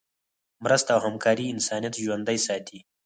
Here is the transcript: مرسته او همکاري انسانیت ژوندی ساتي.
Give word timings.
مرسته 0.63 0.89
او 0.95 0.99
همکاري 1.07 1.45
انسانیت 1.53 1.93
ژوندی 2.03 2.37
ساتي. 2.45 2.79